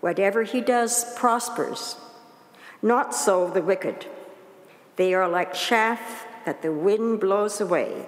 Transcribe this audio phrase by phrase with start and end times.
[0.00, 1.96] Whatever he does prospers.
[2.82, 4.06] Not so the wicked.
[4.96, 8.06] They are like chaff that the wind blows away.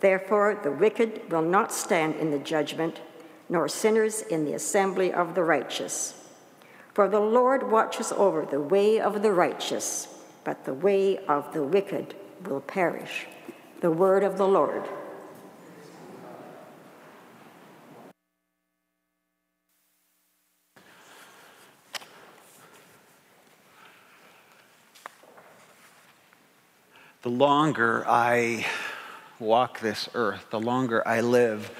[0.00, 3.00] Therefore, the wicked will not stand in the judgment,
[3.48, 6.14] nor sinners in the assembly of the righteous.
[6.94, 10.08] For the Lord watches over the way of the righteous,
[10.44, 13.26] but the way of the wicked will perish.
[13.80, 14.88] The word of the Lord.
[27.22, 28.66] The longer I
[29.38, 31.70] walk this earth, the longer I live,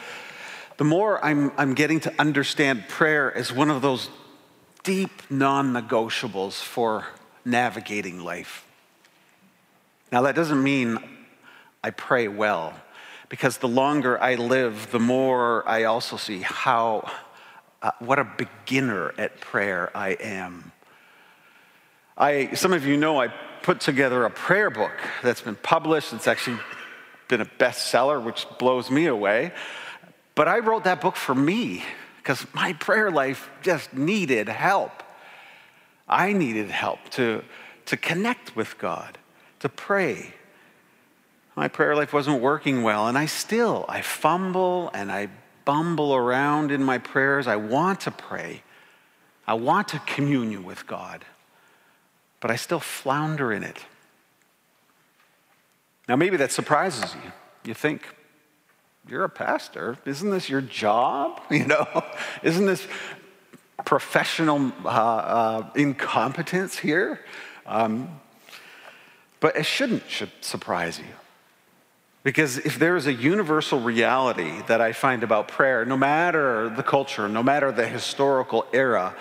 [0.76, 4.10] the more I'm, I'm getting to understand prayer as one of those
[4.82, 7.06] deep non negotiables for
[7.44, 8.64] navigating life.
[10.12, 10.98] Now, that doesn't mean
[11.82, 12.74] I pray well,
[13.30, 17.10] because the longer I live, the more I also see how,
[17.80, 20.72] uh, what a beginner at prayer I am.
[22.18, 23.32] I, some of you know I
[23.62, 26.12] put together a prayer book that's been published.
[26.12, 26.58] It's actually
[27.28, 29.52] been a bestseller, which blows me away.
[30.34, 31.84] But I wrote that book for me
[32.18, 35.02] because my prayer life just needed help.
[36.08, 37.42] I needed help to,
[37.86, 39.18] to connect with God,
[39.60, 40.34] to pray.
[41.56, 45.28] My prayer life wasn't working well, and I still, I fumble and I
[45.64, 47.46] bumble around in my prayers.
[47.46, 48.62] I want to pray.
[49.46, 51.24] I want to communion with God
[52.40, 53.78] but I still flounder in it.
[56.08, 57.32] Now, maybe that surprises you.
[57.64, 58.02] You think,
[59.08, 59.96] you're a pastor.
[60.04, 61.40] Isn't this your job?
[61.50, 62.04] You know,
[62.42, 62.86] isn't this
[63.84, 67.20] professional uh, uh, incompetence here?
[67.66, 68.20] Um,
[69.40, 71.14] but it shouldn't should surprise you.
[72.22, 76.82] Because if there is a universal reality that I find about prayer, no matter the
[76.82, 79.14] culture, no matter the historical era,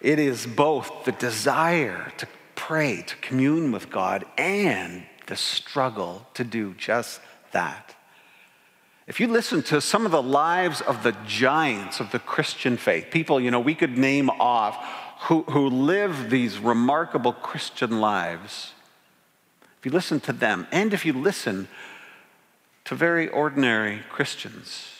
[0.00, 2.26] it is both the desire to
[2.68, 7.18] pray, to commune with God, and the struggle to do just
[7.52, 7.96] that.
[9.06, 13.06] If you listen to some of the lives of the giants of the Christian faith,
[13.10, 14.76] people, you know, we could name off
[15.20, 18.74] who, who live these remarkable Christian lives,
[19.78, 21.68] if you listen to them, and if you listen
[22.84, 24.90] to very ordinary Christians,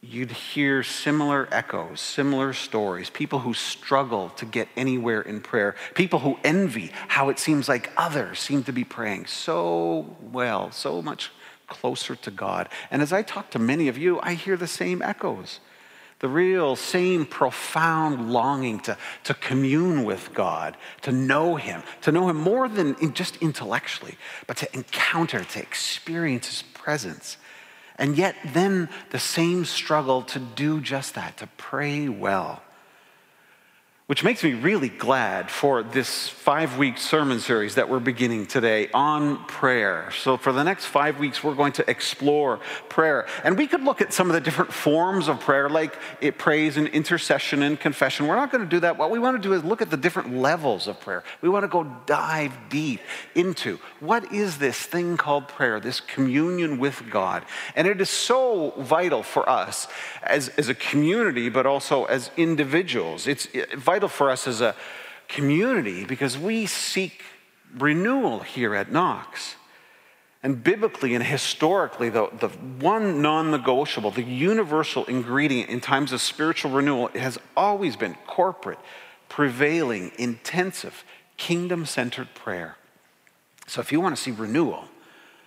[0.00, 6.18] you'd hear similar echoes, similar stories, people who struggle to get anywhere in prayer, people
[6.18, 11.30] who envy how it seems like others seem to be praying so well, so much
[11.68, 12.68] closer to God.
[12.90, 15.60] And as I talk to many of you, I hear the same echoes.
[16.18, 22.28] The real, same profound longing to, to commune with God, to know Him, to know
[22.28, 24.16] Him more than just intellectually,
[24.46, 27.38] but to encounter, to experience His presence.
[28.02, 32.60] And yet, then the same struggle to do just that, to pray well.
[34.12, 38.90] Which makes me really glad for this five week sermon series that we're beginning today
[38.92, 40.10] on prayer.
[40.10, 43.26] So, for the next five weeks, we're going to explore prayer.
[43.42, 46.76] And we could look at some of the different forms of prayer, like it praise
[46.76, 48.26] and intercession and confession.
[48.26, 48.98] We're not going to do that.
[48.98, 51.24] What we want to do is look at the different levels of prayer.
[51.40, 53.00] We want to go dive deep
[53.34, 57.46] into what is this thing called prayer, this communion with God.
[57.74, 59.88] And it is so vital for us
[60.22, 63.26] as, as a community, but also as individuals.
[63.26, 64.74] It's vital for us as a
[65.28, 67.22] community because we seek
[67.78, 69.56] renewal here at Knox.
[70.42, 76.20] And biblically and historically, the, the one non negotiable, the universal ingredient in times of
[76.20, 78.80] spiritual renewal has always been corporate,
[79.28, 81.04] prevailing, intensive,
[81.36, 82.76] kingdom centered prayer.
[83.68, 84.84] So if you want to see renewal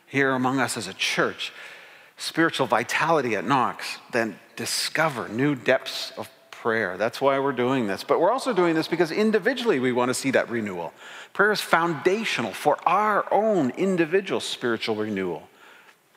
[0.07, 1.51] here among us as a church,
[2.17, 6.29] spiritual vitality at Knox, then discover new depths of
[6.65, 6.97] prayer.
[6.97, 8.03] That's why we're doing this.
[8.03, 10.93] But we're also doing this because individually we want to see that renewal.
[11.31, 15.47] Prayer is foundational for our own individual spiritual renewal.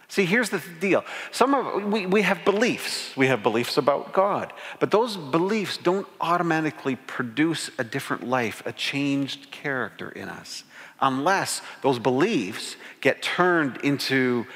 [0.08, 1.04] See, here's the deal.
[1.32, 3.14] Some of we, we have beliefs.
[3.14, 4.54] We have beliefs about God.
[4.80, 10.64] But those beliefs don't automatically produce a different life, a changed character in us,
[10.98, 14.46] unless those beliefs get turned into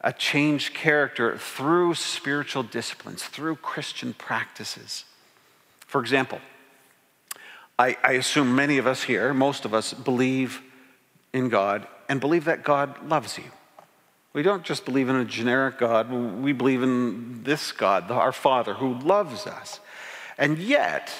[0.00, 5.04] a changed character through spiritual disciplines, through Christian practices.
[5.94, 6.40] For example,
[7.78, 10.60] I, I assume many of us here, most of us, believe
[11.32, 13.44] in God and believe that God loves you.
[14.32, 18.74] We don't just believe in a generic God, we believe in this God, our Father,
[18.74, 19.78] who loves us.
[20.36, 21.12] And yet,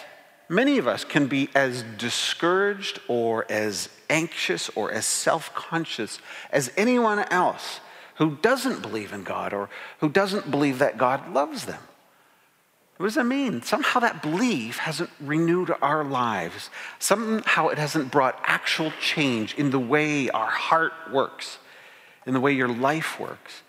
[0.49, 6.19] many of us can be as discouraged or as anxious or as self conscious
[6.50, 7.79] as anyone else
[8.17, 9.70] who doesn't believe in God or
[10.00, 11.79] who doesn't believe that God loves them.
[12.96, 13.62] What does that mean?
[13.62, 16.70] Somehow that belief hasn't renewed our lives.
[17.00, 21.58] Somehow it hasn't brought actual change in the way our heart works,
[22.25, 23.62] in the way your life works.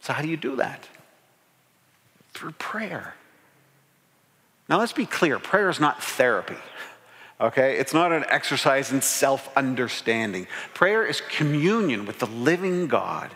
[0.00, 0.88] So, how do you do that?
[2.32, 3.14] Through prayer.
[4.68, 6.56] Now, let's be clear prayer is not therapy.
[7.40, 7.76] Okay?
[7.76, 10.46] It's not an exercise in self understanding.
[10.74, 13.30] Prayer is communion with the living God.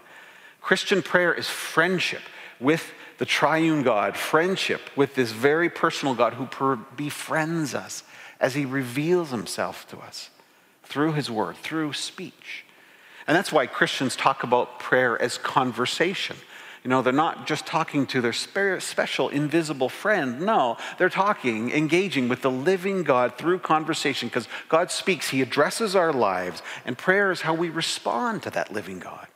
[0.61, 2.23] Christian prayer is friendship
[2.59, 2.93] with
[3.23, 8.03] the triune God, friendship with this very personal God who befriends us
[8.41, 10.31] as he reveals himself to us
[10.83, 12.65] through his word, through speech.
[13.29, 16.35] And that's why Christians talk about prayer as conversation.
[16.83, 20.41] You know, they're not just talking to their special invisible friend.
[20.41, 25.95] No, they're talking, engaging with the living God through conversation because God speaks, He addresses
[25.95, 29.29] our lives, and prayer is how we respond to that living God.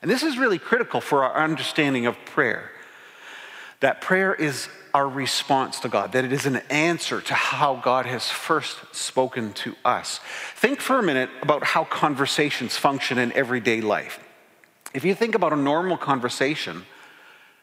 [0.00, 2.70] And this is really critical for our understanding of prayer
[3.80, 8.06] that prayer is our response to God, that it is an answer to how God
[8.06, 10.20] has first spoken to us.
[10.56, 14.18] Think for a minute about how conversations function in everyday life.
[14.94, 16.84] If you think about a normal conversation,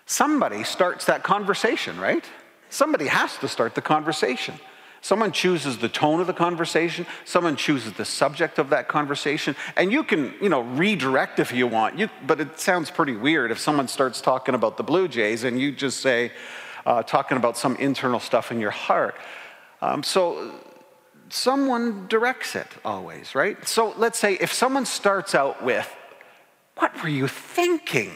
[0.05, 2.23] somebody starts that conversation, right?
[2.69, 4.55] Somebody has to start the conversation.
[5.05, 9.91] Someone chooses the tone of the conversation, someone chooses the subject of that conversation, and
[9.91, 11.99] you can, you know, redirect if you want.
[11.99, 15.61] You, but it sounds pretty weird if someone starts talking about the Blue Jays and
[15.61, 16.31] you just say,
[16.87, 19.13] uh, talking about some internal stuff in your heart.
[19.79, 20.55] Um, so
[21.29, 23.63] someone directs it always, right?
[23.67, 25.87] So let's say if someone starts out with,
[26.77, 28.13] What were you thinking?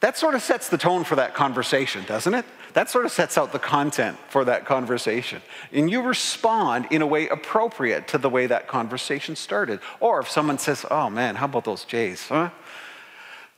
[0.00, 2.46] That sort of sets the tone for that conversation, doesn't it?
[2.74, 5.40] That sort of sets out the content for that conversation.
[5.72, 9.80] And you respond in a way appropriate to the way that conversation started.
[10.00, 12.50] Or if someone says, oh man, how about those Jays, huh?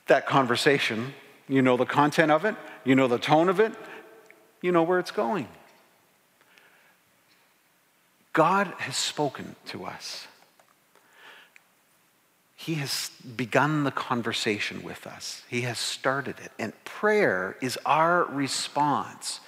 [0.05, 1.13] That conversation,
[1.49, 2.55] you know the content of it,
[2.85, 3.73] you know the tone of it,
[4.61, 5.47] you know where it's going.
[8.33, 10.27] God has spoken to us.
[12.59, 15.43] He has begun the conversation with us.
[15.47, 16.51] He has started it.
[16.57, 19.39] And prayer is our response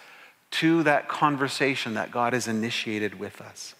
[0.51, 3.73] to that conversation that God has initiated with us.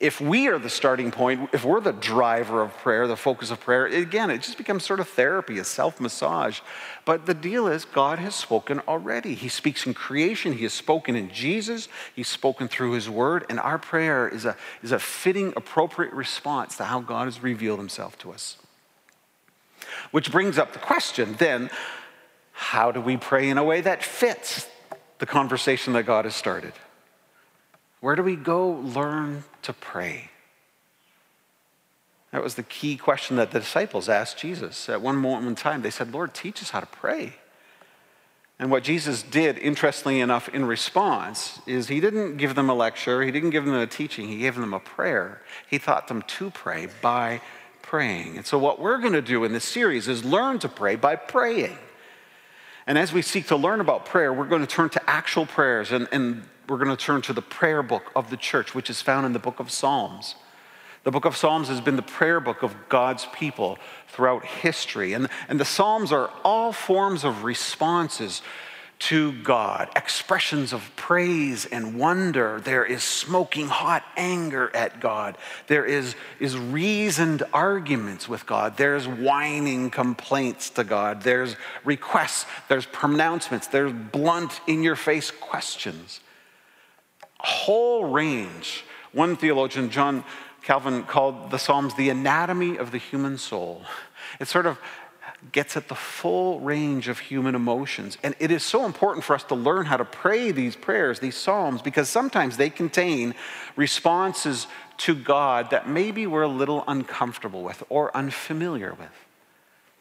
[0.00, 3.60] If we are the starting point, if we're the driver of prayer, the focus of
[3.60, 6.58] prayer, again, it just becomes sort of therapy, a self massage.
[7.04, 9.34] But the deal is, God has spoken already.
[9.34, 13.60] He speaks in creation, He has spoken in Jesus, He's spoken through His word, and
[13.60, 18.18] our prayer is a, is a fitting, appropriate response to how God has revealed Himself
[18.20, 18.56] to us.
[20.10, 21.70] Which brings up the question then
[22.52, 24.68] how do we pray in a way that fits
[25.18, 26.72] the conversation that God has started?
[28.00, 30.30] Where do we go learn to pray?
[32.32, 34.88] That was the key question that the disciples asked Jesus.
[34.88, 37.34] At one moment in time, they said, Lord, teach us how to pray.
[38.58, 43.22] And what Jesus did, interestingly enough, in response, is he didn't give them a lecture,
[43.22, 45.42] he didn't give them a teaching, he gave them a prayer.
[45.68, 47.40] He taught them to pray by
[47.82, 48.36] praying.
[48.36, 51.16] And so, what we're going to do in this series is learn to pray by
[51.16, 51.76] praying.
[52.86, 55.92] And as we seek to learn about prayer, we're going to turn to actual prayers
[55.92, 59.02] and, and we're going to turn to the prayer book of the church, which is
[59.02, 60.36] found in the book of Psalms.
[61.04, 65.12] The book of Psalms has been the prayer book of God's people throughout history.
[65.12, 68.40] And, and the Psalms are all forms of responses
[69.02, 72.60] to God, expressions of praise and wonder.
[72.60, 75.36] There is smoking hot anger at God.
[75.66, 78.76] There is, is reasoned arguments with God.
[78.76, 81.22] There's whining complaints to God.
[81.22, 82.46] There's requests.
[82.68, 83.66] There's pronouncements.
[83.66, 86.20] There's blunt, in your face questions.
[87.40, 88.84] A whole range.
[89.10, 90.22] One theologian, John
[90.62, 93.82] Calvin, called the Psalms the anatomy of the human soul.
[94.38, 94.78] It's sort of
[95.50, 98.16] gets at the full range of human emotions.
[98.22, 101.36] And it is so important for us to learn how to pray these prayers, these
[101.36, 103.34] psalms, because sometimes they contain
[103.74, 104.68] responses
[104.98, 109.10] to God that maybe we're a little uncomfortable with or unfamiliar with.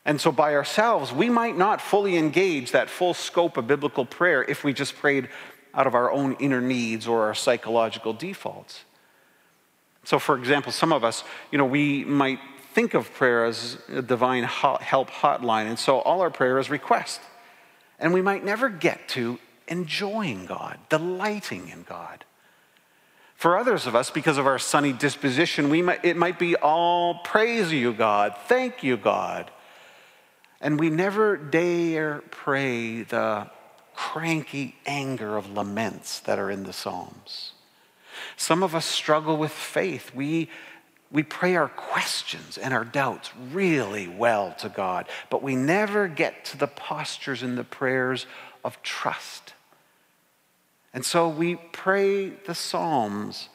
[0.06, 4.44] And so, by ourselves, we might not fully engage that full scope of biblical prayer
[4.44, 5.30] if we just prayed
[5.74, 8.84] out of our own inner needs or our psychological defaults.
[10.04, 12.40] So, for example, some of us, you know, we might
[12.74, 15.68] think of prayer as a divine help hotline.
[15.68, 17.22] And so all our prayer is request.
[18.00, 22.26] And we might never get to enjoying God, delighting in God.
[23.36, 27.16] For others of us, because of our sunny disposition, we might, it might be all
[27.24, 29.50] praise you, God, thank you, God.
[30.60, 33.50] And we never dare pray the
[33.96, 37.54] cranky anger of laments that are in the Psalms.
[38.38, 40.14] Some of us struggle with faith.
[40.14, 40.50] We,
[41.12, 46.46] we pray our questions and our doubts really well to God, but we never get
[46.46, 48.26] to the postures in the prayers
[48.64, 49.54] of trust.
[50.94, 53.50] And so we pray the Psalms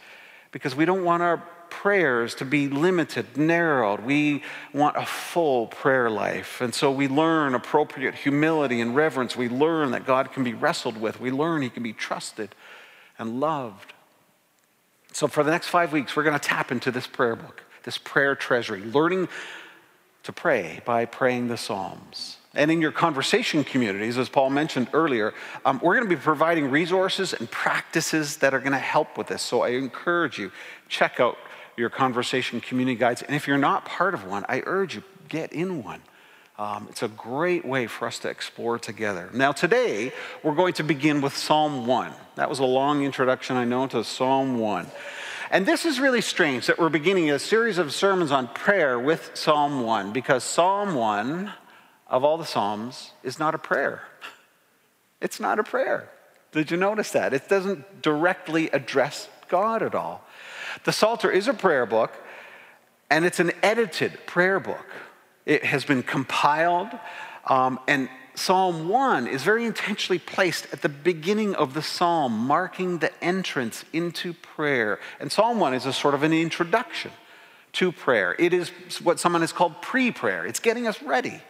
[0.52, 4.00] because we don't want our prayers to be limited, narrowed.
[4.00, 6.60] We want a full prayer life.
[6.60, 9.36] And so we learn appropriate humility and reverence.
[9.36, 11.20] We learn that God can be wrestled with.
[11.20, 12.54] We learn He can be trusted
[13.18, 13.92] and loved.
[15.16, 17.96] So for the next five weeks, we're going to tap into this prayer book, this
[17.96, 19.28] prayer treasury, learning
[20.25, 22.37] to pray by praying the Psalms.
[22.52, 25.32] And in your conversation communities, as Paul mentioned earlier,
[25.64, 29.28] um, we're going to be providing resources and practices that are going to help with
[29.28, 29.40] this.
[29.40, 30.52] So I encourage you,
[30.90, 31.38] check out
[31.78, 33.23] your conversation community guides.
[33.23, 36.02] And if you're not part of one, I urge you, get in one.
[36.58, 39.28] Um, it's a great way for us to explore together.
[39.34, 42.12] Now, today, we're going to begin with Psalm 1.
[42.36, 44.86] That was a long introduction, I know, to Psalm 1.
[45.50, 49.32] And this is really strange that we're beginning a series of sermons on prayer with
[49.34, 51.52] Psalm 1, because Psalm 1,
[52.08, 54.02] of all the Psalms, is not a prayer.
[55.20, 56.08] It's not a prayer.
[56.52, 57.34] Did you notice that?
[57.34, 60.25] It doesn't directly address God at all.
[60.84, 62.12] The Psalter is a prayer book,
[63.10, 64.86] and it's an edited prayer book.
[65.46, 66.90] It has been compiled,
[67.46, 72.98] um, and Psalm 1 is very intentionally placed at the beginning of the psalm, marking
[72.98, 75.00] the entrance into prayer.
[75.20, 77.12] And Psalm 1 is a sort of an introduction
[77.72, 78.36] to prayer.
[78.38, 78.70] It is
[79.02, 81.40] what someone has called pre prayer, it's getting us ready.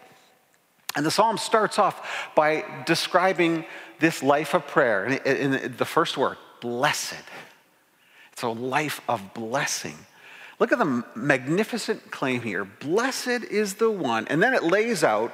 [0.95, 3.65] And the psalm starts off by describing
[3.99, 5.05] this life of prayer.
[5.05, 7.23] In the first word, blessed.
[8.31, 9.97] It's a life of blessing.
[10.59, 12.65] Look at the magnificent claim here.
[12.65, 14.27] Blessed is the one.
[14.27, 15.33] And then it lays out,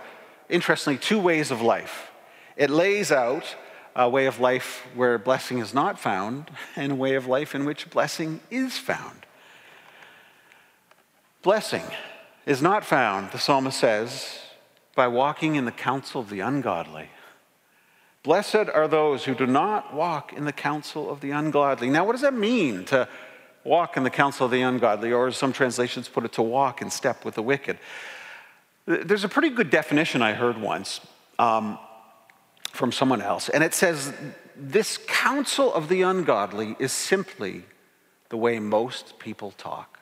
[0.50, 2.12] interestingly, two ways of life.
[2.58, 3.56] It lays out
[3.96, 7.63] a way of life where blessing is not found, and a way of life in
[7.65, 9.25] which blessing is found.
[11.42, 11.84] Blessing
[12.46, 14.39] is not found, the psalmist says,
[14.96, 17.10] by walking in the counsel of the ungodly
[18.24, 21.89] Blessed are those who do not walk in the counsel of the ungodly.
[21.89, 23.10] Now, what does that mean to
[23.63, 25.12] walk in the counsel of the ungodly?
[25.12, 27.77] Or, as some translations put it, to walk in step with the wicked.
[28.86, 31.00] There's a pretty good definition I heard once
[31.39, 31.79] um,
[32.72, 34.13] from someone else, and it says
[34.55, 37.63] this counsel of the ungodly is simply
[38.29, 40.00] the way most people talk.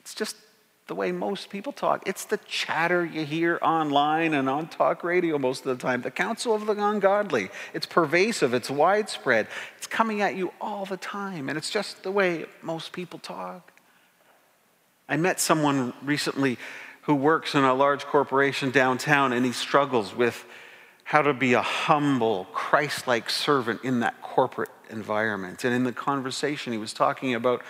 [0.00, 0.36] It's just
[0.88, 2.02] the way most people talk.
[2.06, 6.00] It's the chatter you hear online and on talk radio most of the time.
[6.00, 7.50] The counsel of the ungodly.
[7.74, 12.10] It's pervasive, it's widespread, it's coming at you all the time, and it's just the
[12.10, 13.70] way most people talk.
[15.08, 16.58] I met someone recently
[17.02, 20.44] who works in a large corporation downtown, and he struggles with
[21.04, 25.64] how to be a humble, Christ like servant in that corporate environment.
[25.64, 27.62] And in the conversation, he was talking about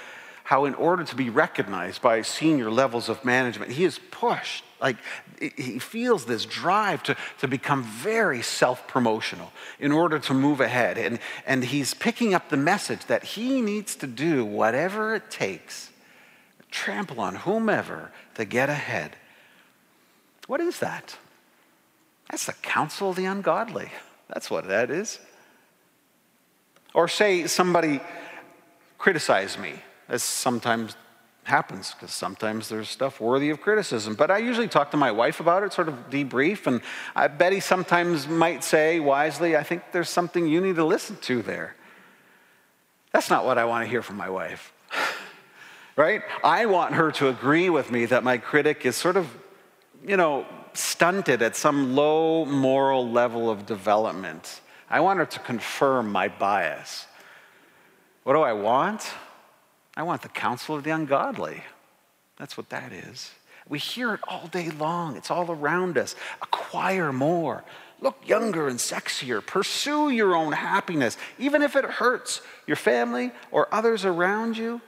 [0.49, 4.65] how, in order to be recognized by senior levels of management, he is pushed.
[4.81, 4.97] Like
[5.39, 10.97] he feels this drive to, to become very self promotional in order to move ahead.
[10.97, 15.91] And, and he's picking up the message that he needs to do whatever it takes,
[16.71, 19.17] trample on whomever to get ahead.
[20.47, 21.19] What is that?
[22.31, 23.91] That's the counsel of the ungodly.
[24.29, 25.19] That's what that is.
[26.95, 28.01] Or say somebody
[28.97, 30.97] criticized me as sometimes
[31.49, 34.15] happens because sometimes there's stuff worthy of criticism.
[34.15, 36.81] But I usually talk to my wife about it, sort of debrief, and
[37.17, 41.17] I bet he sometimes might say wisely, I think there's something you need to listen
[41.23, 41.75] to there.
[43.13, 44.73] That's not what I want to hear from my wife.
[45.97, 46.23] right?
[46.45, 49.27] I want her to agree with me that my critic is sort of,
[50.07, 54.61] you know, stunted at some low moral level of development.
[54.89, 57.07] I want her to confirm my bias.
[58.23, 59.11] What do I want?
[59.99, 61.65] I want the counsel of the ungodly.
[62.39, 63.33] That's what that is.
[63.69, 66.15] We hear it all day long, it's all around us.
[66.41, 67.65] Acquire more.
[68.01, 69.45] Look younger and sexier.
[69.45, 74.81] Pursue your own happiness, even if it hurts your family or others around you.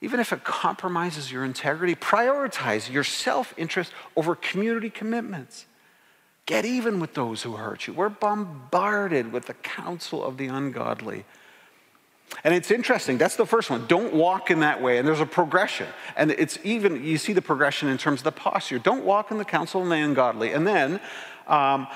[0.00, 5.66] Even if it compromises your integrity, prioritize your self interest over community commitments.
[6.46, 7.92] Get even with those who hurt you.
[7.92, 11.24] We're bombarded with the counsel of the ungodly.
[12.44, 13.18] And it's interesting.
[13.18, 13.86] That's the first one.
[13.86, 14.98] Don't walk in that way.
[14.98, 15.86] And there's a progression.
[16.16, 18.78] And it's even, you see the progression in terms of the posture.
[18.78, 20.52] Don't walk in the counsel of the ungodly.
[20.52, 21.00] And then,
[21.46, 21.86] um,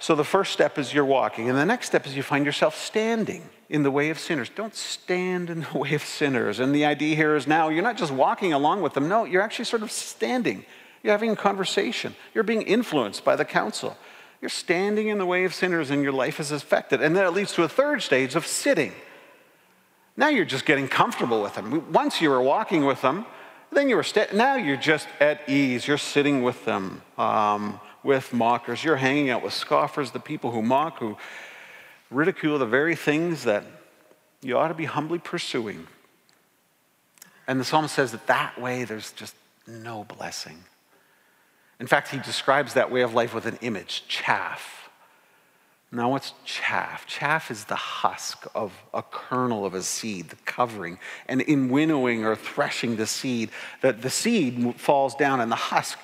[0.00, 2.74] So the first step is you're walking, and the next step is you find yourself
[2.74, 4.48] standing in the way of sinners.
[4.48, 6.58] Don't stand in the way of sinners.
[6.58, 9.42] And the idea here is now you're not just walking along with them, no, you're
[9.42, 10.64] actually sort of standing.
[11.02, 12.14] You're having a conversation.
[12.34, 13.96] You're being influenced by the counsel.
[14.40, 17.02] You're standing in the way of sinners and your life is affected.
[17.02, 18.92] And then it leads to a third stage of sitting.
[20.20, 21.90] Now you're just getting comfortable with them.
[21.94, 23.24] Once you were walking with them,
[23.72, 25.88] then you were sta- now you're just at ease.
[25.88, 28.84] You're sitting with them, um, with mockers.
[28.84, 31.16] You're hanging out with scoffers, the people who mock, who
[32.10, 33.64] ridicule the very things that
[34.42, 35.86] you ought to be humbly pursuing.
[37.48, 39.34] And the psalmist says that that way there's just
[39.66, 40.64] no blessing.
[41.78, 44.79] In fact, he describes that way of life with an image chaff.
[45.92, 47.04] Now, what's chaff?
[47.06, 51.00] Chaff is the husk of a kernel of a seed, the covering.
[51.26, 53.50] And in winnowing or threshing the seed,
[53.82, 55.98] that the seed falls down and the husk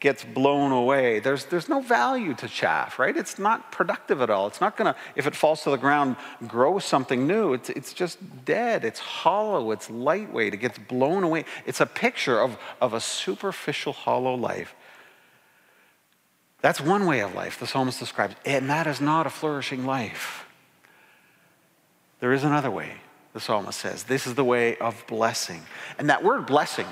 [0.00, 1.20] gets blown away.
[1.20, 3.16] There's, there's no value to chaff, right?
[3.16, 4.48] It's not productive at all.
[4.48, 6.16] It's not going to, if it falls to the ground,
[6.48, 7.52] grow something new.
[7.52, 8.84] It's, it's just dead.
[8.84, 9.70] It's hollow.
[9.70, 10.54] It's lightweight.
[10.54, 11.44] It gets blown away.
[11.64, 14.74] It's a picture of, of a superficial, hollow life
[16.60, 20.44] that's one way of life the psalmist describes, and that is not a flourishing life.
[22.20, 22.94] There is another way,
[23.32, 24.04] the psalmist says.
[24.04, 25.62] This is the way of blessing.
[25.98, 26.86] And that word blessing,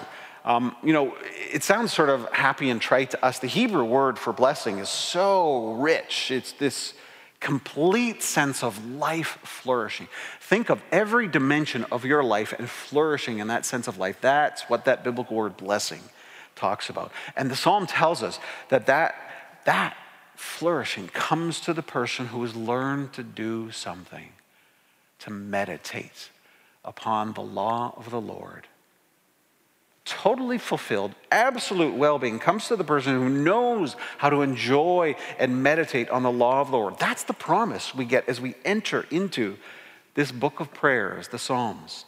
[0.45, 1.17] um, you know,
[1.53, 3.41] it sounds sort of happy and trite to us.
[3.41, 6.31] The Hebrew word for blessing is so rich.
[6.31, 6.95] It's this
[7.41, 10.07] complete sense of life flourishing.
[10.41, 14.19] Think of every dimension of your life and flourishing in that sense of life.
[14.21, 16.01] That's what that biblical word blessing
[16.55, 17.11] talks about.
[17.37, 19.26] And the psalm tells us that that
[19.67, 19.97] that
[20.35, 24.31] flourishing comes to the person who has learned to do something,
[25.19, 26.31] to meditate
[26.85, 28.67] upon the law of the Lord.
[30.05, 35.65] Totally fulfilled, absolute well being comes to the person who knows how to enjoy and
[35.65, 36.99] meditate on the law of the Lord.
[36.99, 39.57] That's the promise we get as we enter into
[40.15, 42.05] this book of prayers, the Psalms.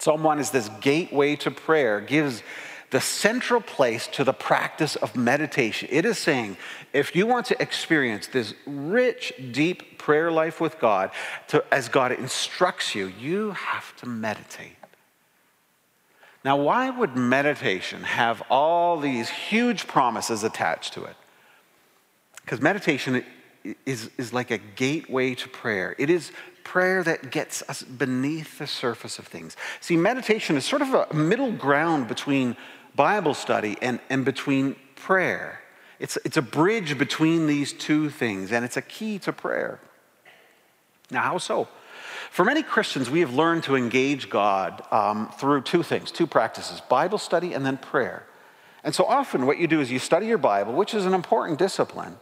[0.00, 2.42] Psalm 1 is this gateway to prayer, gives
[2.90, 5.88] the central place to the practice of meditation.
[5.92, 6.56] It is saying,
[6.92, 11.10] if you want to experience this rich, deep prayer life with God,
[11.48, 14.76] to, as God instructs you, you have to meditate.
[16.44, 21.14] Now, why would meditation have all these huge promises attached to it?
[22.42, 23.24] Because meditation
[23.86, 25.94] is, is like a gateway to prayer.
[25.98, 26.32] It is
[26.64, 29.56] prayer that gets us beneath the surface of things.
[29.80, 32.56] See, meditation is sort of a middle ground between
[33.00, 35.58] Bible study and, and between prayer.
[35.98, 39.80] It's, it's a bridge between these two things, and it's a key to prayer.
[41.10, 41.66] Now, how so?
[42.30, 46.82] For many Christians, we have learned to engage God um, through two things, two practices
[46.90, 48.26] Bible study and then prayer.
[48.84, 51.58] And so often, what you do is you study your Bible, which is an important
[51.58, 52.18] discipline.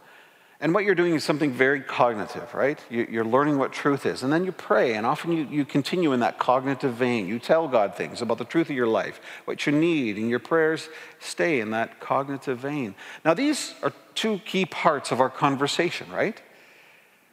[0.61, 2.77] And what you're doing is something very cognitive, right?
[2.89, 4.23] You're learning what truth is.
[4.23, 7.27] And then you pray, and often you, you continue in that cognitive vein.
[7.27, 10.39] You tell God things about the truth of your life, what you need, and your
[10.39, 12.93] prayers stay in that cognitive vein.
[13.23, 16.41] Now, these are two key parts of our conversation, right?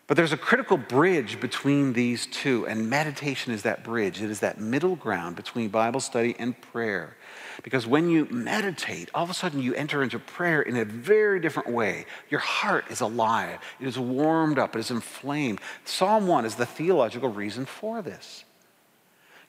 [0.07, 4.23] But there's a critical bridge between these two, and meditation is that bridge.
[4.23, 7.17] It is that middle ground between Bible study and prayer.
[7.63, 11.41] Because when you meditate, all of a sudden you enter into prayer in a very
[11.41, 12.07] different way.
[12.31, 15.61] Your heart is alive, it is warmed up, it is inflamed.
[15.85, 18.45] Psalm 1 is the theological reason for this.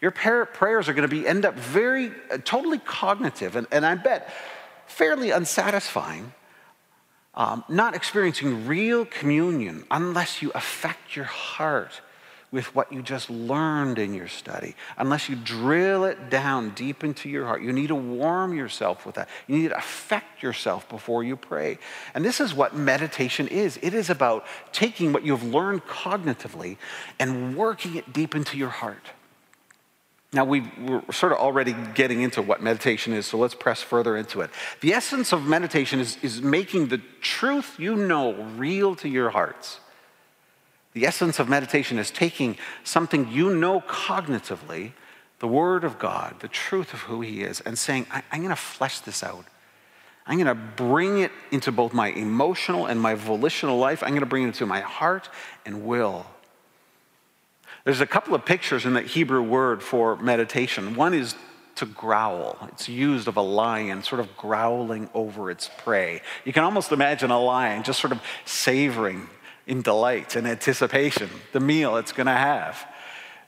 [0.02, 3.96] Your prayers are going to be end up very, uh, totally cognitive, and, and I
[3.96, 4.32] bet
[4.86, 6.34] fairly unsatisfying.
[7.34, 12.02] Um, not experiencing real communion unless you affect your heart
[12.52, 17.28] with what you just learned in your study, unless you drill it down deep into
[17.28, 17.62] your heart.
[17.62, 19.28] You need to warm yourself with that.
[19.48, 21.78] You need to affect yourself before you pray.
[22.14, 26.78] And this is what meditation is it is about taking what you've learned cognitively
[27.20, 29.12] and working it deep into your heart.
[30.34, 34.18] Now, we are sort of already getting into what meditation is, so let's press further
[34.18, 34.50] into it.
[34.82, 39.80] The essence of meditation is, is making the truth you know real to your hearts.
[40.98, 44.94] The essence of meditation is taking something you know cognitively,
[45.38, 48.50] the Word of God, the truth of who He is, and saying, I- am going
[48.50, 49.46] to flesh this out.
[50.26, 54.02] I'm going to bring it into both my emotional and my volitional life.
[54.02, 55.30] I'm going to bring it into my heart
[55.68, 56.26] and will.
[57.84, 60.96] There's a couple of pictures in that Hebrew word for meditation.
[60.96, 61.36] One is
[61.76, 62.58] to growl.
[62.70, 66.24] It's used of a lion sort of growling over its prey.
[66.44, 69.30] You can almost imagine a lion just sort of savoring
[69.68, 72.88] in delight and anticipation, the meal it's going to have.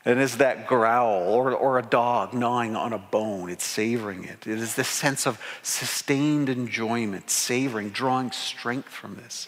[0.06, 4.48] And is that growl or, or a dog gnawing on a bone, it's savoring it.
[4.48, 9.48] It is this sense of sustained enjoyment, savoring, drawing strength from this.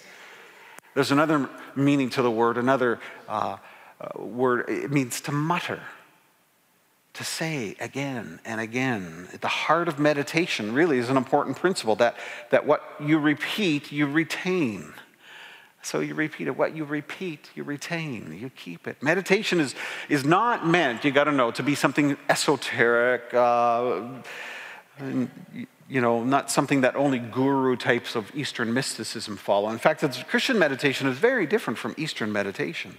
[0.93, 3.57] There's another meaning to the word, another uh,
[3.99, 4.69] uh, word.
[4.69, 5.81] It means to mutter,
[7.13, 9.29] to say again and again.
[9.33, 12.17] At The heart of meditation really is an important principle that,
[12.49, 14.93] that what you repeat, you retain.
[15.83, 16.55] So you repeat it.
[16.55, 18.37] What you repeat, you retain.
[18.39, 19.01] You keep it.
[19.01, 19.75] Meditation is,
[20.09, 24.01] is not meant, you got to know, to be something esoteric, uh,
[25.89, 29.69] you know, not something that only guru types of Eastern mysticism follow.
[29.69, 32.97] In fact, Christian meditation is very different from Eastern meditation.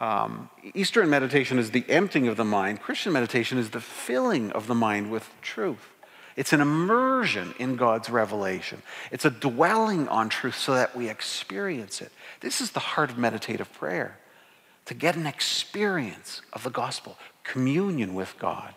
[0.00, 2.80] Um, Eastern meditation is the emptying of the mind.
[2.80, 5.88] Christian meditation is the filling of the mind with truth.
[6.38, 8.80] It's an immersion in God's revelation.
[9.10, 12.12] It's a dwelling on truth so that we experience it.
[12.38, 14.18] This is the heart of meditative prayer
[14.84, 18.72] to get an experience of the gospel, communion with God.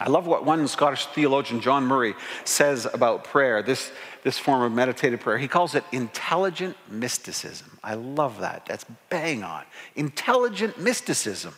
[0.00, 3.92] I love what one Scottish theologian, John Murray, says about prayer, this,
[4.24, 5.36] this form of meditative prayer.
[5.36, 7.78] He calls it intelligent mysticism.
[7.84, 8.64] I love that.
[8.64, 9.64] That's bang on.
[9.94, 11.54] Intelligent mysticism.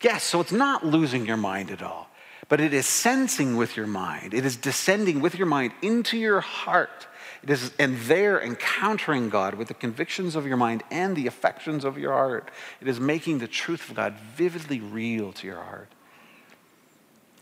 [0.00, 2.08] Yes, so it's not losing your mind at all
[2.48, 4.32] but it is sensing with your mind.
[4.32, 7.06] It is descending with your mind into your heart.
[7.42, 11.84] It is, and there encountering God with the convictions of your mind and the affections
[11.84, 12.50] of your heart.
[12.80, 15.88] It is making the truth of God vividly real to your heart.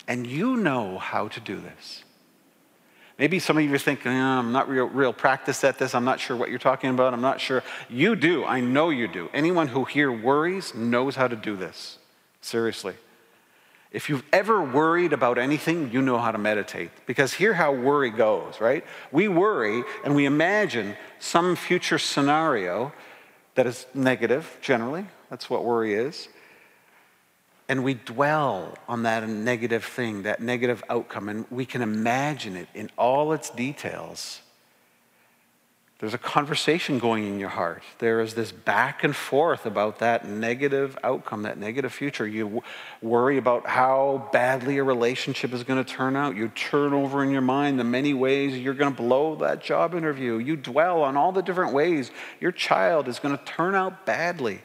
[0.08, 2.04] And you know how to do this.
[3.18, 5.94] Maybe some of you are thinking, oh, I'm not real, real practice at this.
[5.94, 7.14] I'm not sure what you're talking about.
[7.14, 7.62] I'm not sure.
[7.88, 8.44] You do.
[8.44, 9.30] I know you do.
[9.32, 11.98] Anyone who here worries knows how to do this.
[12.42, 12.94] Seriously.
[13.96, 16.90] If you've ever worried about anything, you know how to meditate.
[17.06, 18.84] Because here how worry goes, right?
[19.10, 22.92] We worry and we imagine some future scenario
[23.54, 25.06] that is negative, generally.
[25.30, 26.28] That's what worry is.
[27.70, 32.68] And we dwell on that negative thing, that negative outcome, and we can imagine it
[32.74, 34.42] in all its details.
[35.98, 37.82] There's a conversation going in your heart.
[38.00, 42.26] There is this back and forth about that negative outcome, that negative future.
[42.26, 42.62] You w-
[43.00, 46.36] worry about how badly a relationship is going to turn out.
[46.36, 49.94] You turn over in your mind the many ways you're going to blow that job
[49.94, 50.36] interview.
[50.36, 54.60] You dwell on all the different ways your child is going to turn out badly,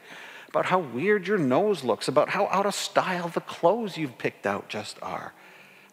[0.50, 4.46] about how weird your nose looks, about how out of style the clothes you've picked
[4.46, 5.32] out just are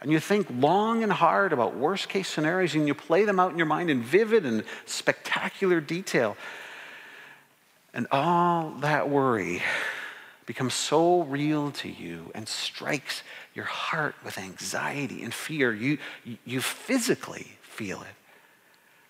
[0.02, 3.52] and you think long and hard about worst case scenarios and you play them out
[3.52, 6.38] in your mind in vivid and spectacular detail.
[7.94, 9.62] And all that worry
[10.46, 15.74] becomes so real to you and strikes your heart with anxiety and fear.
[15.74, 15.98] You,
[16.46, 18.16] you physically feel it.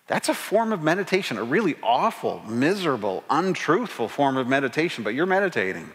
[0.06, 5.24] That's a form of meditation, a really awful, miserable, untruthful form of meditation, but you're
[5.24, 5.88] meditating.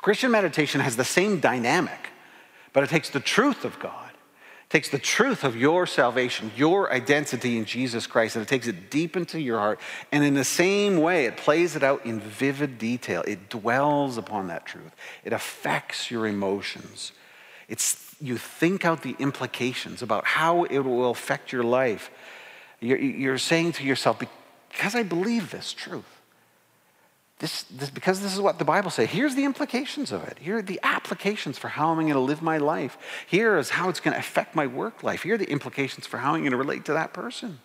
[0.00, 2.10] Christian meditation has the same dynamic.
[2.72, 6.92] But it takes the truth of God, it takes the truth of your salvation, your
[6.92, 9.80] identity in Jesus Christ, and it takes it deep into your heart.
[10.12, 13.22] And in the same way, it plays it out in vivid detail.
[13.26, 17.12] It dwells upon that truth, it affects your emotions.
[17.68, 22.10] It's, you think out the implications about how it will affect your life.
[22.80, 26.17] You're, you're saying to yourself, because I believe this truth,
[27.38, 29.10] this, this, because this is what the Bible says.
[29.10, 30.38] Here's the implications of it.
[30.40, 32.98] Here are the applications for how I'm going to live my life.
[33.28, 35.22] Here is how it's going to affect my work life.
[35.22, 37.60] Here are the implications for how I'm going to relate to that person.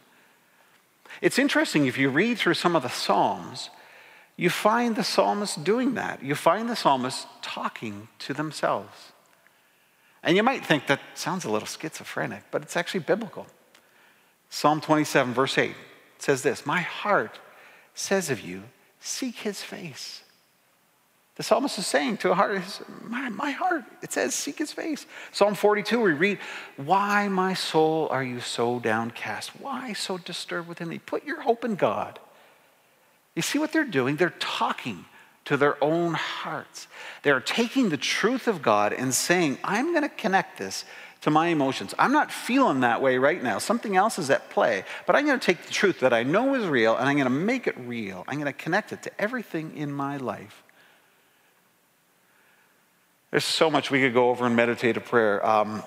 [1.21, 3.71] It's interesting if you read through some of the Psalms,
[4.35, 6.23] you find the psalmist doing that.
[6.23, 9.11] You find the psalmist talking to themselves.
[10.23, 13.45] And you might think that sounds a little schizophrenic, but it's actually biblical.
[14.49, 15.75] Psalm 27, verse 8
[16.17, 17.39] says this My heart
[17.93, 18.63] says of you,
[19.05, 20.21] Seek his face.
[21.35, 22.61] The psalmist is saying to a heart,
[23.03, 25.05] my, my heart, it says, seek his face.
[25.33, 26.39] Psalm 42, we read,
[26.77, 29.49] Why, my soul, are you so downcast?
[29.59, 30.99] Why so disturbed within me?
[30.99, 32.17] Put your hope in God.
[33.35, 34.15] You see what they're doing?
[34.15, 35.03] They're talking
[35.45, 36.87] to their own hearts.
[37.23, 40.85] They're taking the truth of God and saying, I'm going to connect this
[41.23, 41.95] to my emotions.
[41.97, 43.57] I'm not feeling that way right now.
[43.57, 44.83] Something else is at play.
[45.07, 47.25] But I'm going to take the truth that I know is real and I'm going
[47.25, 48.25] to make it real.
[48.27, 50.63] I'm going to connect it to everything in my life.
[53.31, 55.45] There's so much we could go over in meditative prayer.
[55.45, 55.81] Um,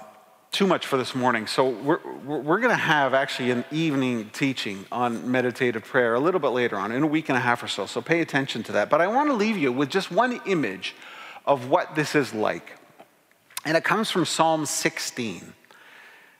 [0.52, 1.46] too much for this morning.
[1.46, 6.40] So we're, we're going to have actually an evening teaching on meditative prayer a little
[6.40, 7.84] bit later on, in a week and a half or so.
[7.84, 8.88] So pay attention to that.
[8.88, 10.94] But I want to leave you with just one image
[11.44, 12.72] of what this is like.
[13.66, 15.52] And it comes from Psalm 16.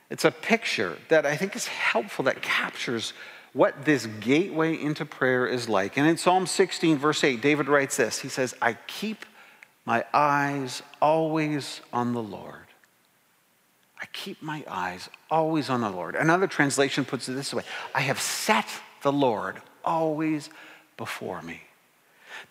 [0.09, 3.11] It's a picture that I think is helpful that captures
[3.51, 5.97] what this gateway into prayer is like.
[5.97, 9.25] And in Psalm 16, verse 8, David writes this He says, I keep
[9.83, 12.67] my eyes always on the Lord.
[14.01, 16.15] I keep my eyes always on the Lord.
[16.15, 17.63] Another translation puts it this way
[17.93, 18.67] I have set
[19.01, 20.49] the Lord always
[20.95, 21.61] before me.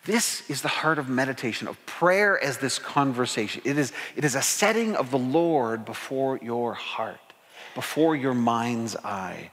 [0.04, 3.62] This is the heart of meditation, of prayer as this conversation.
[3.64, 7.20] It is, it is a setting of the Lord before your heart,
[7.74, 9.50] before your mind's eye.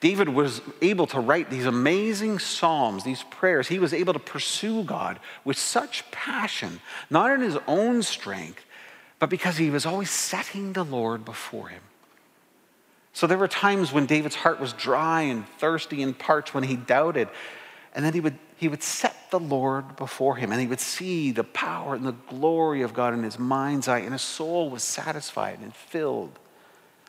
[0.00, 3.68] David was able to write these amazing psalms, these prayers.
[3.68, 8.64] He was able to pursue God with such passion, not in his own strength,
[9.18, 11.82] but because he was always setting the Lord before him.
[13.12, 16.74] So there were times when David's heart was dry and thirsty and parched when he
[16.76, 17.28] doubted.
[17.94, 21.32] And then he would, he would set the Lord before him and he would see
[21.32, 24.82] the power and the glory of God in his mind's eye, and his soul was
[24.82, 26.38] satisfied and filled.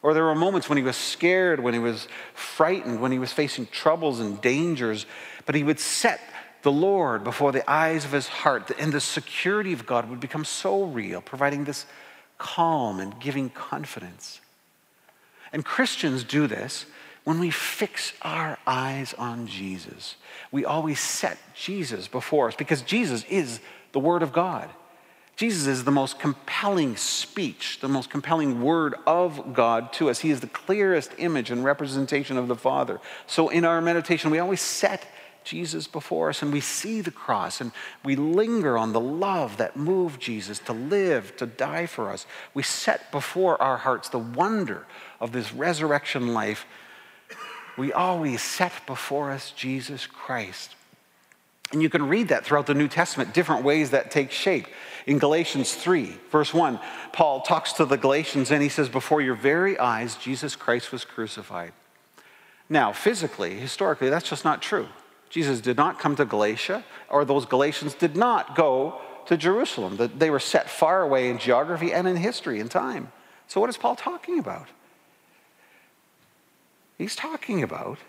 [0.01, 3.31] Or there were moments when he was scared, when he was frightened, when he was
[3.31, 5.05] facing troubles and dangers,
[5.45, 6.21] but he would set
[6.61, 10.45] the Lord before the eyes of his heart, and the security of God would become
[10.45, 11.85] so real, providing this
[12.37, 14.41] calm and giving confidence.
[15.53, 16.85] And Christians do this
[17.25, 20.15] when we fix our eyes on Jesus.
[20.51, 23.59] We always set Jesus before us because Jesus is
[23.91, 24.69] the Word of God.
[25.35, 30.19] Jesus is the most compelling speech, the most compelling word of God to us.
[30.19, 33.01] He is the clearest image and representation of the Father.
[33.27, 35.05] So in our meditation, we always set
[35.43, 39.75] Jesus before us and we see the cross and we linger on the love that
[39.75, 42.25] moved Jesus to live, to die for us.
[42.53, 44.87] We set before our hearts the wonder
[45.19, 46.65] of this resurrection life.
[47.77, 50.75] We always set before us Jesus Christ.
[51.71, 54.67] And you can read that throughout the New Testament, different ways that take shape.
[55.05, 56.79] In Galatians 3, verse 1,
[57.11, 61.03] Paul talks to the Galatians and he says, Before your very eyes, Jesus Christ was
[61.03, 61.73] crucified.
[62.69, 64.87] Now, physically, historically, that's just not true.
[65.29, 69.97] Jesus did not come to Galatia, or those Galatians did not go to Jerusalem.
[70.17, 73.11] They were set far away in geography and in history and time.
[73.47, 74.67] So, what is Paul talking about?
[76.97, 77.99] He's talking about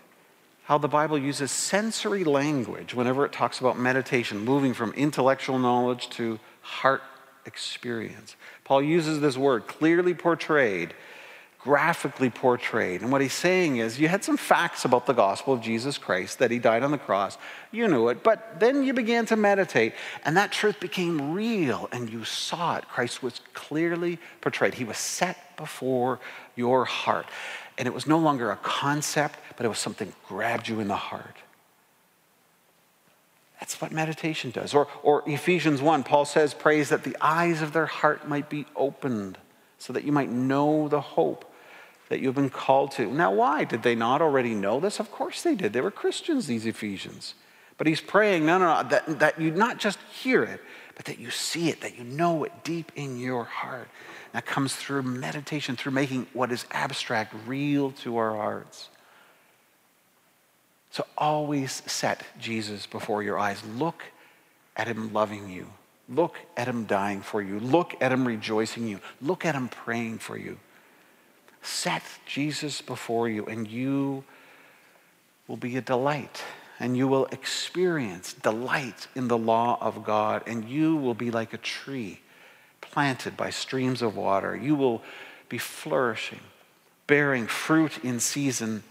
[0.63, 6.09] how the Bible uses sensory language whenever it talks about meditation, moving from intellectual knowledge
[6.11, 7.01] to heart
[7.45, 8.35] experience.
[8.65, 10.93] Paul uses this word clearly portrayed,
[11.59, 13.01] graphically portrayed.
[13.01, 16.39] And what he's saying is you had some facts about the gospel of Jesus Christ,
[16.39, 17.37] that he died on the cross.
[17.71, 19.93] You knew it, but then you began to meditate,
[20.25, 22.87] and that truth became real, and you saw it.
[22.89, 26.19] Christ was clearly portrayed, he was set before
[26.55, 27.25] your heart.
[27.77, 30.95] And it was no longer a concept, but it was something grabbed you in the
[30.95, 31.37] heart.
[33.59, 34.73] That's what meditation does.
[34.73, 38.65] Or, or Ephesians 1, Paul says, prays that the eyes of their heart might be
[38.75, 39.37] opened
[39.79, 41.51] so that you might know the hope
[42.09, 43.11] that you've been called to.
[43.11, 43.63] Now, why?
[43.63, 44.99] Did they not already know this?
[44.99, 45.73] Of course they did.
[45.73, 47.33] They were Christians, these Ephesians.
[47.77, 50.61] But he's praying, no, no, no, that, that you not just hear it,
[50.95, 53.87] but that you see it, that you know it deep in your heart.
[54.33, 58.89] That comes through meditation, through making what is abstract real to our hearts.
[60.91, 63.63] So always set Jesus before your eyes.
[63.63, 64.03] Look
[64.75, 65.67] at him loving you.
[66.09, 67.59] Look at him dying for you.
[67.59, 68.99] Look at him rejoicing you.
[69.21, 70.57] Look at him praying for you.
[71.61, 74.23] Set Jesus before you, and you
[75.47, 76.43] will be a delight.
[76.79, 81.53] And you will experience delight in the law of God, and you will be like
[81.53, 82.21] a tree
[82.97, 84.55] planted by streams of water.
[84.55, 85.03] You will
[85.49, 86.39] be flourishing,
[87.05, 88.81] bearing fruit in season,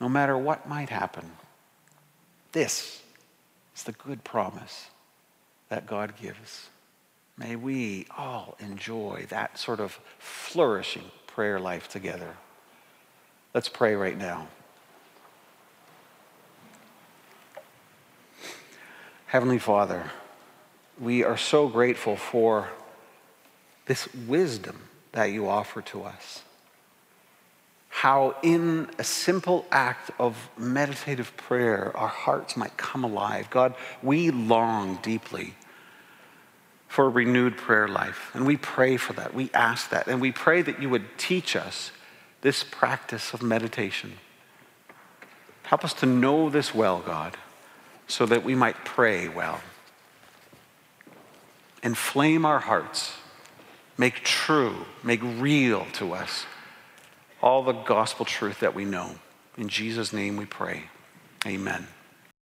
[0.00, 1.32] no matter what might happen.
[2.52, 3.02] This
[3.76, 4.88] is the good promise
[5.68, 6.70] that God gives.
[7.36, 12.36] May we all enjoy that sort of flourishing prayer life together.
[13.52, 14.48] Let's pray right now.
[19.26, 20.10] Heavenly Father,
[20.98, 22.70] we are so grateful for
[23.86, 24.80] this wisdom
[25.12, 26.42] that you offer to us.
[27.88, 33.48] How, in a simple act of meditative prayer, our hearts might come alive.
[33.48, 35.54] God, we long deeply
[36.88, 39.34] for a renewed prayer life, and we pray for that.
[39.34, 41.90] We ask that, and we pray that you would teach us
[42.42, 44.14] this practice of meditation.
[45.64, 47.36] Help us to know this well, God,
[48.06, 49.60] so that we might pray well.
[51.82, 53.14] Inflame our hearts
[53.98, 56.46] make true, make real to us
[57.42, 59.10] all the gospel truth that we know.
[59.56, 60.84] In Jesus' name we pray.
[61.46, 61.86] Amen.